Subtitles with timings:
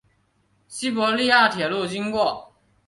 [0.67, 2.55] 西伯利亚铁路经过。